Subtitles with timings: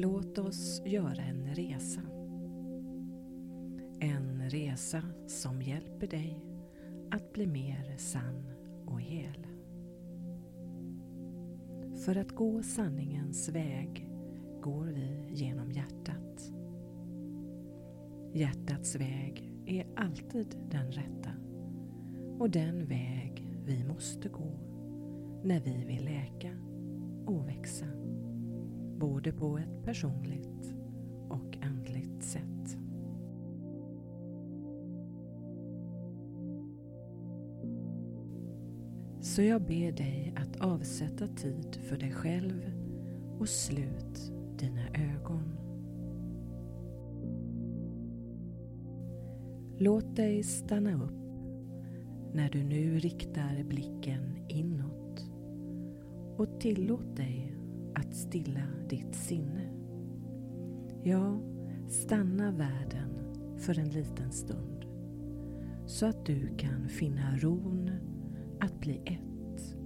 [0.00, 2.00] låt oss göra en resa.
[4.00, 6.44] En resa som hjälper dig
[7.10, 8.44] att bli mer sann
[8.86, 9.46] och hel.
[12.04, 14.10] För att gå sanningens väg
[14.62, 16.52] går vi genom hjärtat.
[18.32, 21.30] Hjärtats väg är alltid den rätta
[22.38, 24.52] och den väg vi måste gå
[25.44, 26.50] när vi vill läka
[27.26, 27.86] och växa
[29.00, 30.74] både på ett personligt
[31.28, 32.78] och andligt sätt.
[39.20, 42.72] Så jag ber dig att avsätta tid för dig själv
[43.38, 45.56] och slut dina ögon.
[49.78, 51.20] Låt dig stanna upp
[52.32, 55.30] när du nu riktar blicken inåt
[56.36, 57.59] och tillåt dig
[58.00, 59.70] att stilla ditt sinne.
[61.02, 61.40] Ja,
[61.88, 63.10] stanna världen
[63.56, 64.84] för en liten stund
[65.86, 67.90] så att du kan finna ron
[68.60, 69.76] att bli ett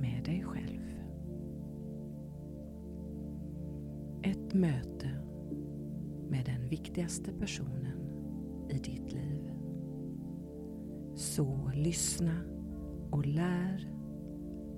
[0.00, 0.80] med dig själv.
[4.22, 5.10] Ett möte
[6.28, 7.98] med den viktigaste personen
[8.70, 9.50] i ditt liv.
[11.14, 12.40] Så lyssna
[13.10, 13.92] och lär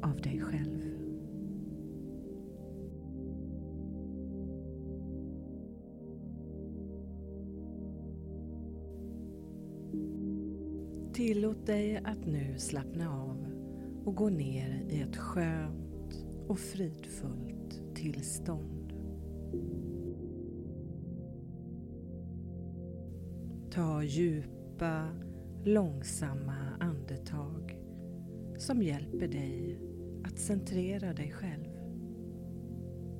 [0.02, 0.99] av dig själv.
[11.12, 13.46] Tillåt dig att nu slappna av
[14.04, 18.92] och gå ner i ett skönt och fridfullt tillstånd.
[23.70, 25.08] Ta djupa,
[25.64, 27.78] långsamma andetag
[28.58, 29.80] som hjälper dig
[30.24, 31.70] att centrera dig själv.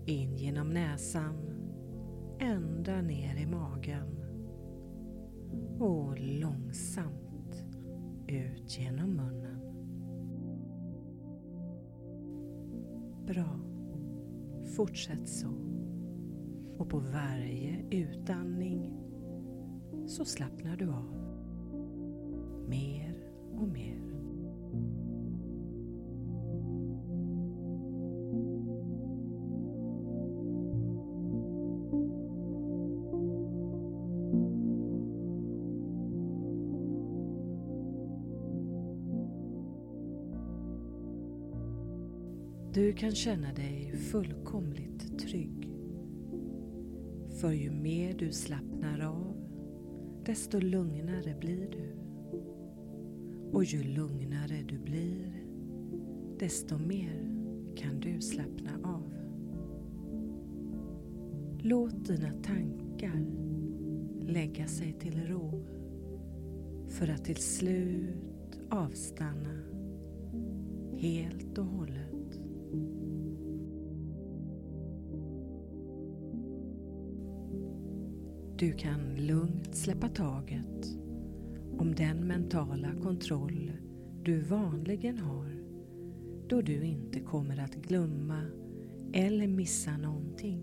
[0.06, 1.34] In genom näsan,
[2.38, 4.19] ända ner i magen
[5.80, 7.64] och långsamt
[8.26, 9.60] ut genom munnen.
[13.26, 13.60] Bra.
[14.76, 15.48] Fortsätt så.
[16.78, 18.90] Och på varje utandning
[20.06, 21.14] så slappnar du av
[22.68, 24.09] mer och mer.
[42.74, 45.70] Du kan känna dig fullkomligt trygg.
[47.40, 49.36] För ju mer du slappnar av,
[50.24, 51.94] desto lugnare blir du.
[53.52, 55.44] Och ju lugnare du blir,
[56.38, 57.30] desto mer
[57.76, 59.12] kan du slappna av.
[61.62, 63.26] Låt dina tankar
[64.22, 65.64] lägga sig till ro
[66.88, 69.62] för att till slut avstanna
[70.96, 72.09] helt och hållet.
[78.60, 80.98] Du kan lugnt släppa taget
[81.78, 83.72] om den mentala kontroll
[84.24, 85.64] du vanligen har
[86.48, 88.42] då du inte kommer att glömma
[89.12, 90.62] eller missa någonting.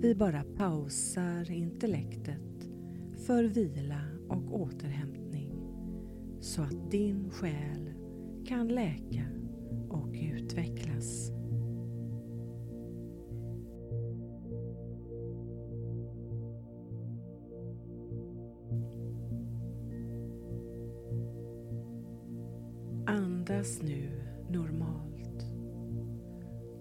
[0.00, 2.68] Vi bara pausar intellektet
[3.26, 5.52] för vila och återhämtning
[6.40, 7.92] så att din själ
[8.46, 9.24] kan läka
[9.88, 11.37] och utvecklas.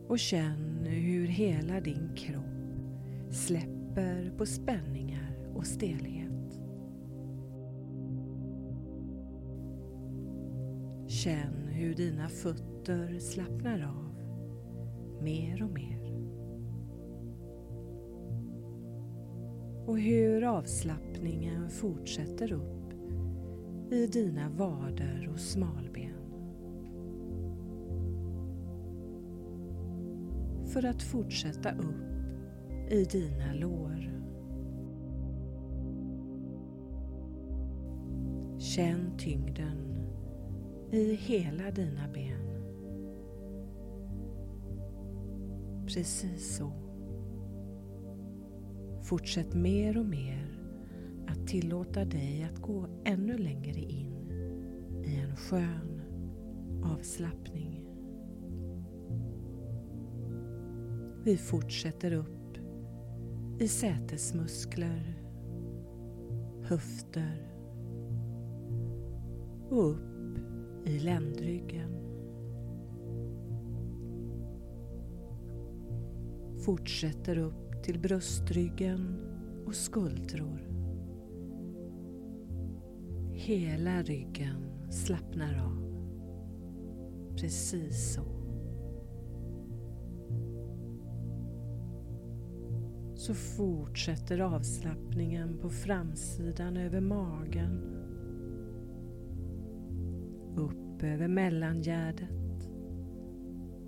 [0.07, 6.27] Och känn hur hela din kropp släpper på spänningar och stelhet.
[11.07, 14.07] Känn hur dina fötter slappnar av
[15.23, 15.97] mer och mer.
[19.85, 22.93] Och hur avslappningen fortsätter upp
[23.91, 25.86] i dina vader och smala
[30.77, 34.11] för att fortsätta upp i dina lår.
[38.59, 40.05] Känn tyngden
[40.91, 42.63] i hela dina ben.
[45.87, 46.71] Precis så.
[49.03, 50.59] Fortsätt mer och mer
[51.27, 54.31] att tillåta dig att gå ännu längre in
[55.05, 56.01] i en skön
[56.83, 57.86] avslappning.
[61.27, 62.57] Vi fortsätter upp
[63.59, 65.23] i sätesmuskler,
[66.63, 67.51] höfter
[69.69, 70.37] och upp
[70.85, 71.91] i ländryggen.
[76.65, 79.15] Fortsätter upp till bröstryggen
[79.65, 80.69] och skuldror.
[83.31, 85.87] Hela ryggen slappnar av.
[87.37, 88.46] Precis så.
[93.27, 97.81] Så fortsätter avslappningen på framsidan över magen.
[100.55, 102.69] Upp över mellangärdet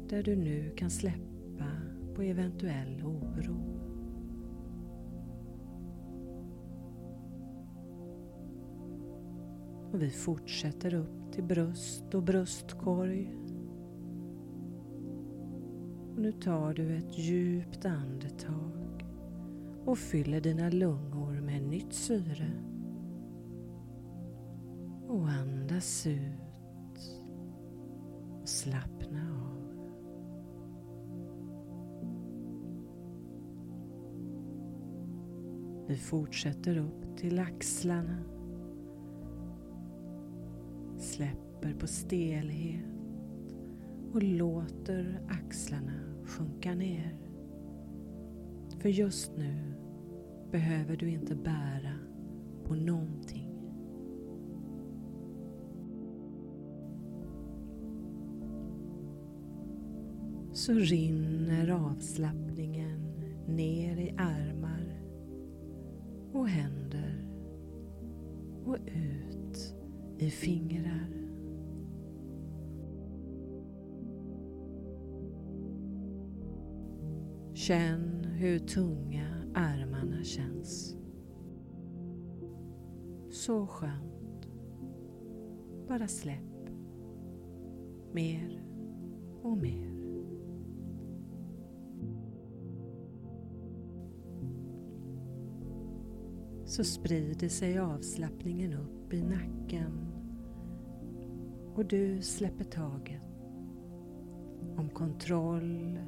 [0.09, 1.65] där du nu kan släppa
[2.15, 3.55] på eventuell oro.
[9.91, 13.35] Och vi fortsätter upp till bröst och bröstkorg.
[16.13, 18.78] Och nu tar du ett djupt andetag
[19.89, 22.51] och fyller dina lungor med nytt syre.
[25.07, 27.21] Och andas ut
[28.41, 29.59] och slappna av.
[35.87, 38.17] Vi fortsätter upp till axlarna
[40.97, 42.85] släpper på stelhet
[44.13, 47.28] och låter axlarna sjunka ner.
[48.79, 49.73] För just nu
[50.51, 51.93] behöver du inte bära
[52.63, 53.49] på någonting.
[60.53, 62.99] Så rinner avslappningen
[63.47, 65.01] ner i armar
[66.33, 67.25] och händer
[68.65, 69.75] och ut
[70.17, 71.09] i fingrar.
[77.53, 80.97] Känn hur tunga armarna känns.
[83.31, 84.47] Så skönt.
[85.87, 86.69] Bara släpp.
[88.13, 88.63] Mer
[89.41, 89.99] och mer.
[96.65, 100.07] Så sprider sig avslappningen upp i nacken
[101.75, 103.21] och du släpper taget
[104.77, 105.99] om kontroll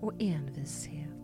[0.00, 1.17] och envishet.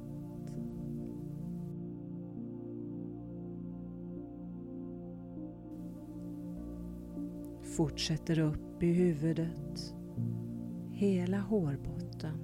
[7.76, 9.94] Fortsätter upp i huvudet,
[10.92, 12.38] hela hårbotten,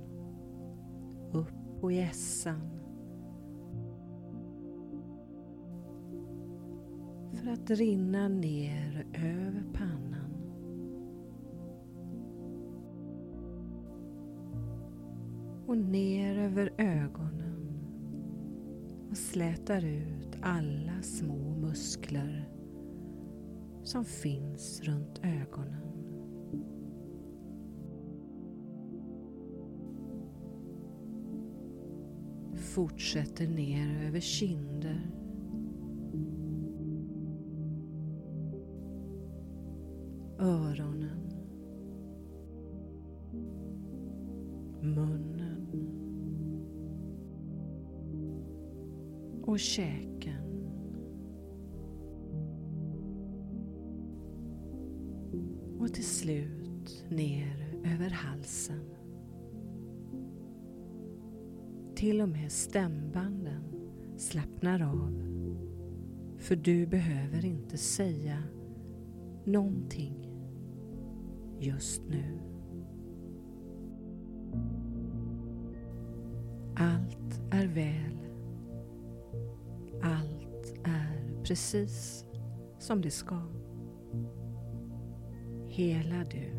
[1.32, 2.70] upp och i essan.
[7.32, 10.30] För att rinna ner över pannan.
[15.66, 17.78] Och ner över ögonen.
[19.10, 22.49] Och slätar ut alla små muskler
[23.90, 25.82] som finns runt ögonen.
[32.54, 35.10] Fortsätter ner över kinder
[40.38, 41.30] öronen
[44.80, 45.66] munnen
[49.42, 50.09] och käken.
[55.80, 58.84] Och till slut ner över halsen.
[61.94, 63.62] Till och med stämbanden
[64.16, 65.22] slappnar av.
[66.38, 68.42] För du behöver inte säga
[69.44, 70.28] någonting
[71.58, 72.38] just nu.
[76.76, 78.18] Allt är väl
[80.02, 82.24] Allt är precis
[82.78, 83.59] som det ska.
[85.72, 86.52] Hela du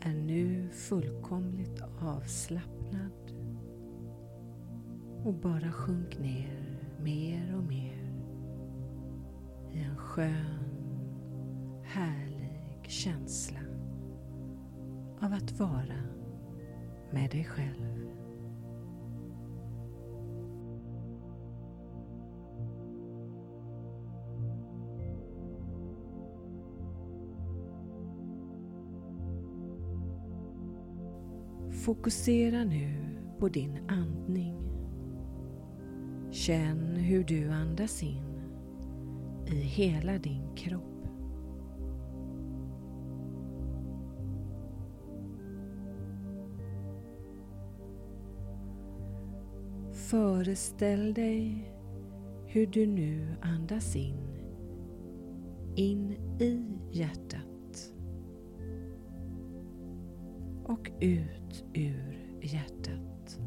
[0.00, 3.32] är nu fullkomligt avslappnad
[5.24, 8.12] och bara sjunk ner mer och mer
[9.72, 10.60] i en skön,
[11.84, 13.60] härlig känsla
[15.20, 16.02] av att vara
[17.10, 17.95] med dig själv.
[31.86, 32.88] Fokusera nu
[33.38, 34.56] på din andning.
[36.30, 38.40] Känn hur du andas in
[39.46, 41.08] i hela din kropp.
[49.92, 51.72] Föreställ dig
[52.46, 54.38] hur du nu andas in,
[55.76, 57.92] in i hjärtat
[60.64, 61.45] och ut
[61.76, 63.40] ur hjärtat.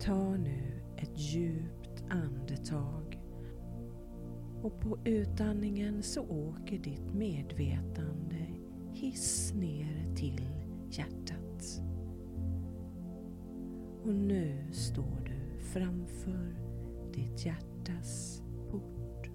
[0.00, 3.20] Ta nu ett djupt andetag
[4.62, 8.46] och på utandningen så åker ditt medvetande
[8.92, 10.48] hiss ner till
[10.90, 11.84] hjärtat.
[14.04, 16.56] Och nu står du framför
[17.12, 19.30] ditt hjärtas port.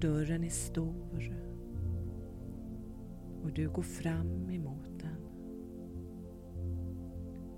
[0.00, 1.36] Dörren är stor
[3.42, 5.16] och du går fram emot den.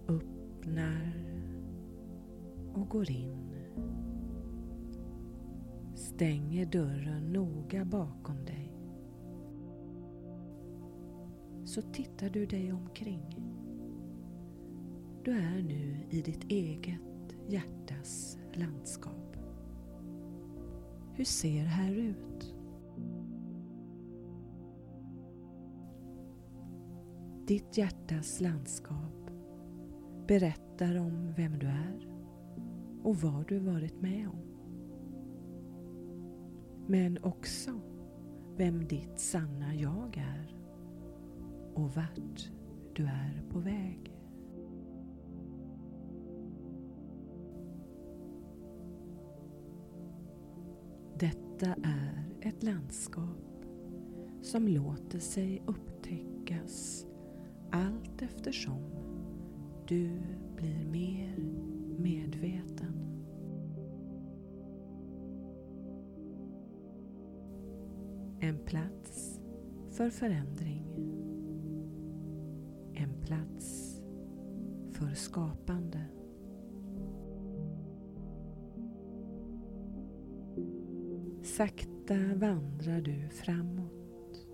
[0.08, 1.14] Öppnar
[2.74, 3.52] och går in.
[5.94, 8.72] Stänger dörren noga bakom dig.
[11.64, 13.54] Så tittar du dig omkring.
[15.24, 19.36] Du är nu i ditt eget hjärtas landskap.
[21.12, 22.54] Hur ser här ut?
[27.46, 29.30] Ditt hjärtas landskap
[30.26, 32.08] berättar om vem du är
[33.02, 34.42] och vad du varit med om.
[36.86, 37.70] Men också
[38.56, 40.56] vem ditt sanna jag är
[41.74, 42.50] och vart
[42.94, 44.13] du är på väg.
[51.18, 53.64] Detta är ett landskap
[54.42, 57.06] som låter sig upptäckas
[57.70, 58.82] allt eftersom
[59.88, 60.10] du
[60.56, 61.36] blir mer
[61.98, 62.94] medveten.
[68.40, 69.40] En plats
[69.90, 70.84] för förändring.
[72.94, 74.00] En plats
[74.92, 76.04] för skapande.
[81.56, 84.46] Sakta vandrar du framåt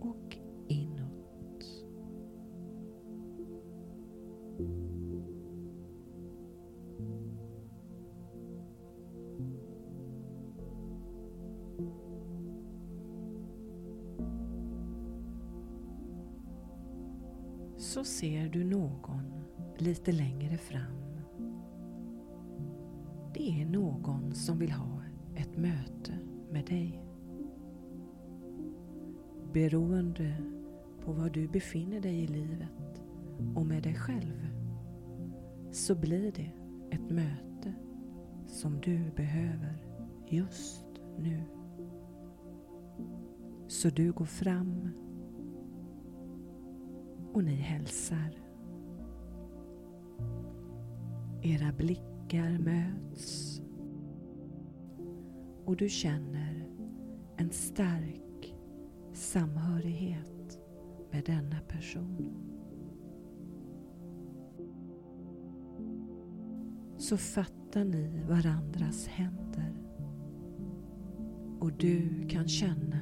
[0.00, 0.36] och
[0.68, 1.64] inåt.
[17.76, 19.44] Så ser du någon
[19.78, 21.20] lite längre fram.
[23.34, 24.96] Det är någon som vill ha
[25.36, 26.18] ett möte
[26.50, 27.02] med dig.
[29.52, 30.36] Beroende
[31.04, 33.02] på var du befinner dig i livet
[33.54, 34.48] och med dig själv
[35.70, 36.52] så blir det
[36.90, 37.74] ett möte
[38.46, 39.84] som du behöver
[40.26, 40.86] just
[41.18, 41.42] nu.
[43.68, 44.88] Så du går fram
[47.32, 48.30] och ni hälsar.
[51.42, 53.45] Era blickar möts
[55.66, 56.66] och du känner
[57.36, 58.54] en stark
[59.12, 60.58] samhörighet
[61.10, 62.34] med denna person.
[66.98, 69.74] Så fattar ni varandras händer
[71.60, 73.00] och du kan känna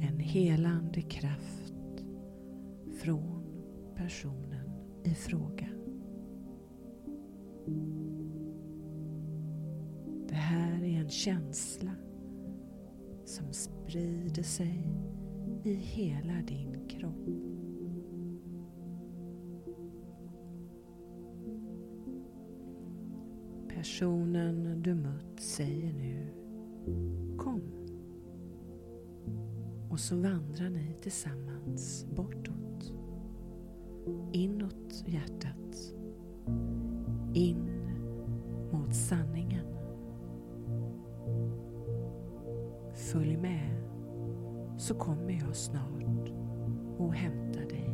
[0.00, 1.74] en helande kraft
[3.02, 3.44] från
[3.94, 4.70] personen
[5.04, 5.68] i fråga
[11.04, 11.90] en känsla
[13.24, 14.88] som sprider sig
[15.64, 17.28] i hela din kropp.
[23.68, 26.32] Personen du mött säger nu
[27.36, 27.62] Kom.
[29.90, 32.94] Och så vandrar ni tillsammans bortåt.
[34.32, 35.94] Inåt hjärtat.
[37.34, 37.70] In
[38.72, 39.53] mot sanningen.
[43.14, 43.70] Följ med
[44.78, 46.30] så kommer jag snart
[46.98, 47.93] och hämtar dig.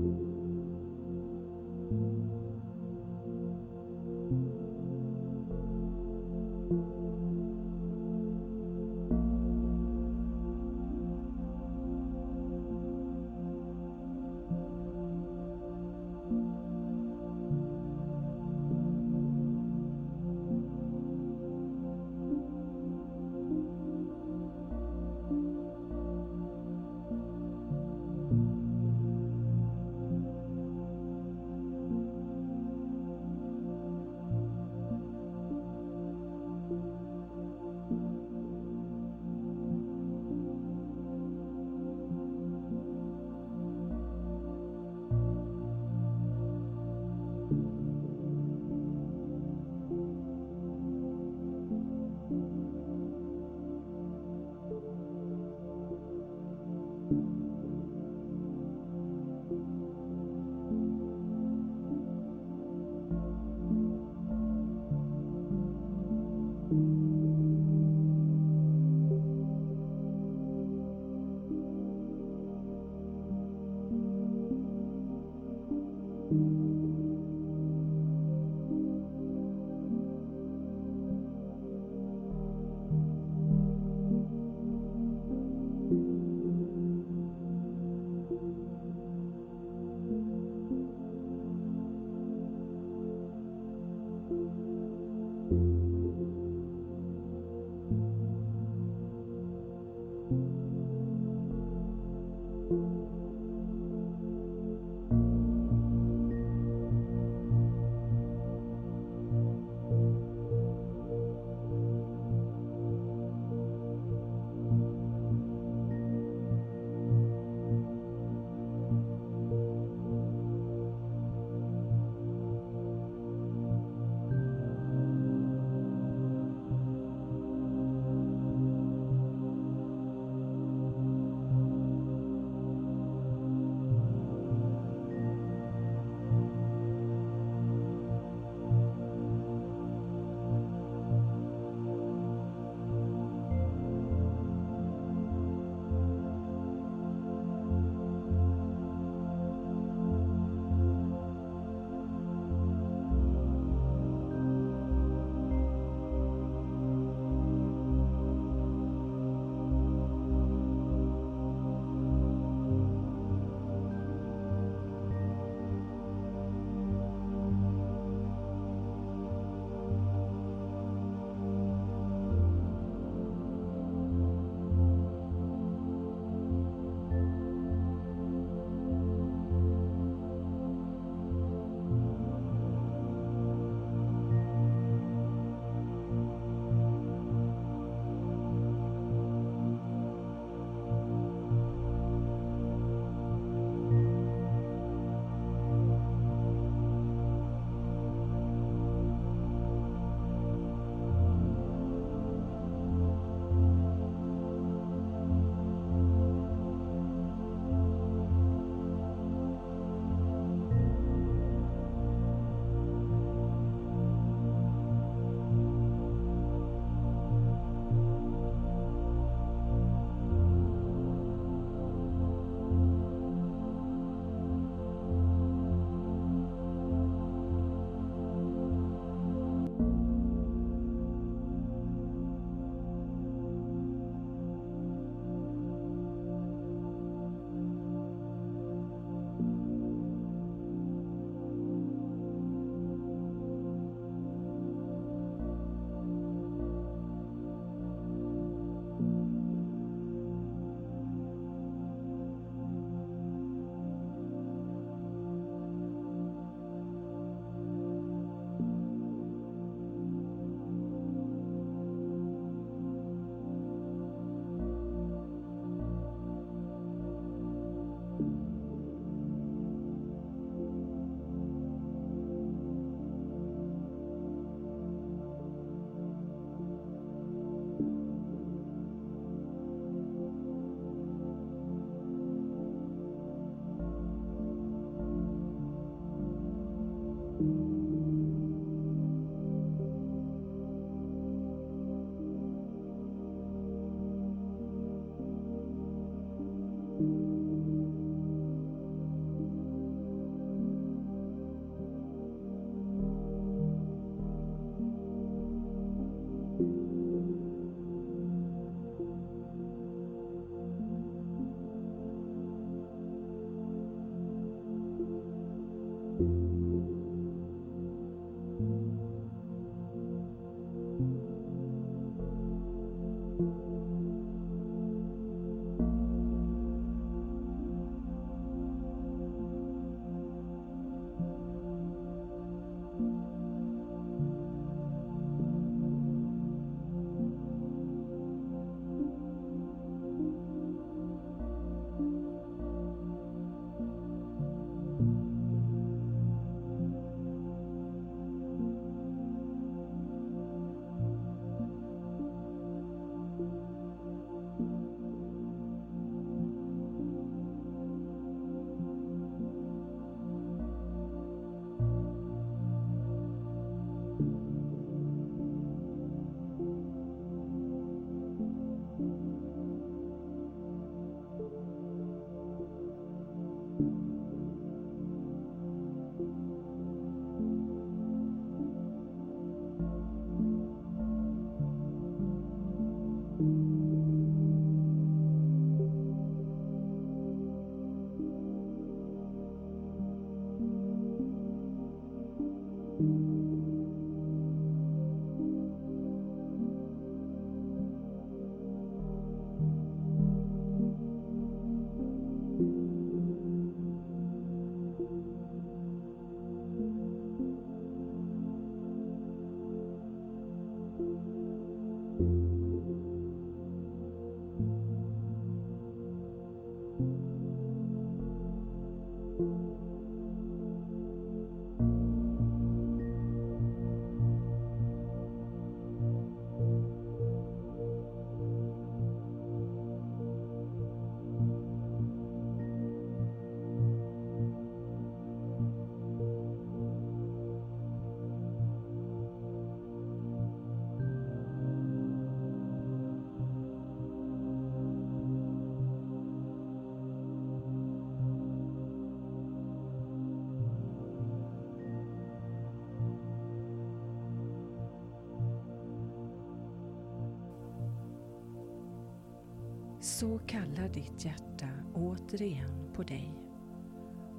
[460.21, 463.33] så kallar ditt hjärta återigen på dig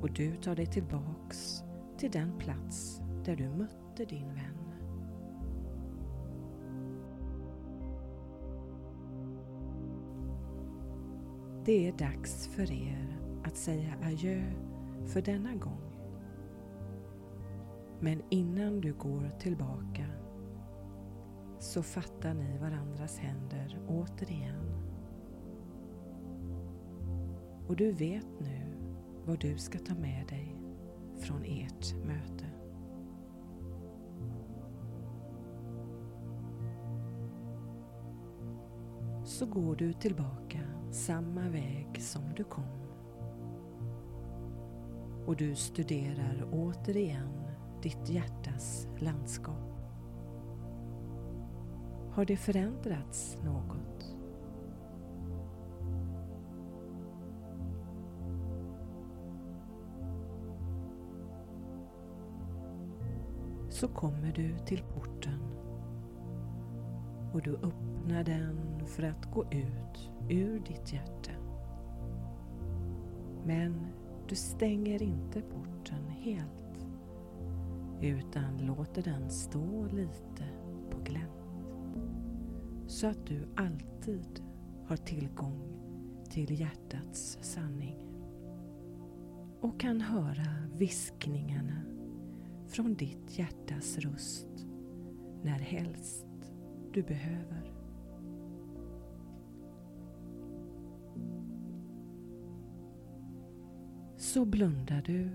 [0.00, 1.62] och du tar dig tillbaks
[1.98, 4.58] till den plats där du mötte din vän.
[11.64, 14.52] Det är dags för er att säga adjö
[15.06, 15.92] för denna gång.
[18.00, 20.06] Men innan du går tillbaka
[21.58, 24.71] så fattar ni varandras händer återigen.
[27.72, 28.76] Och du vet nu
[29.24, 30.56] vad du ska ta med dig
[31.18, 32.46] från ert möte.
[39.24, 40.58] Så går du tillbaka
[40.90, 42.88] samma väg som du kom.
[45.26, 47.42] Och du studerar återigen
[47.82, 49.72] ditt hjärtas landskap.
[52.10, 53.91] Har det förändrats något?
[63.82, 65.40] Så kommer du till porten.
[67.32, 71.32] Och du öppnar den för att gå ut ur ditt hjärta.
[73.44, 73.86] Men
[74.28, 76.86] du stänger inte porten helt
[78.00, 80.44] utan låter den stå lite
[80.90, 81.68] på glänt.
[82.86, 84.42] Så att du alltid
[84.86, 85.60] har tillgång
[86.30, 88.06] till hjärtats sanning.
[89.60, 91.91] Och kan höra viskningarna
[92.72, 94.66] från ditt hjärtas röst
[95.42, 96.26] när helst
[96.92, 97.72] du behöver.
[104.16, 105.30] Så blundar du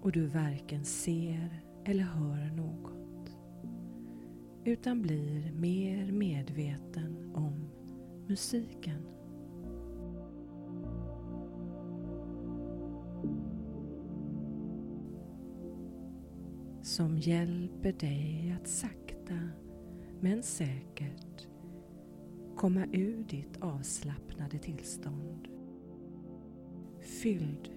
[0.00, 3.36] och du varken ser eller hör något
[4.64, 7.68] utan blir mer medveten om
[8.28, 9.19] musiken.
[16.90, 19.38] Som hjälper dig att sakta
[20.20, 21.48] men säkert
[22.56, 25.48] komma ur ditt avslappnade tillstånd
[27.00, 27.70] fylld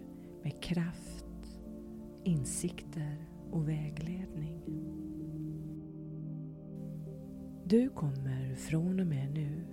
[0.43, 1.25] med kraft,
[2.23, 4.61] insikter och vägledning.
[7.65, 9.65] Du kommer från och med nu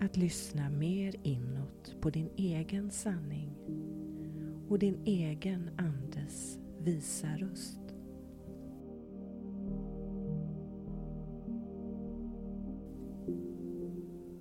[0.00, 3.50] att lyssna mer inåt på din egen sanning
[4.68, 7.83] och din egen andes visa röst.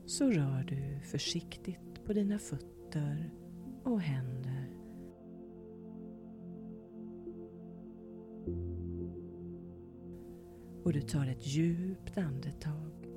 [0.06, 3.34] Så rör du försiktigt på dina fötter
[3.84, 4.70] och händer.
[10.84, 13.08] Och du tar ett djupt andetag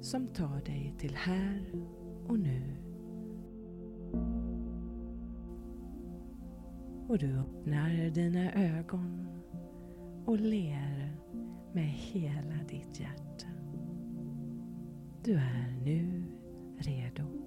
[0.00, 1.72] som tar dig till här
[2.28, 2.76] och nu.
[7.08, 9.28] Och du öppnar dina ögon
[10.26, 11.16] och ler
[11.72, 13.29] med hela ditt hjärta.
[15.24, 16.24] Du är nu
[16.78, 17.39] redo.